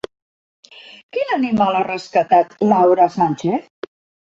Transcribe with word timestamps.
Quin 1.17 1.35
animal 1.35 1.79
ha 1.81 1.85
rescatat 1.89 2.59
Laura 2.73 3.09
Sánchez? 3.21 3.71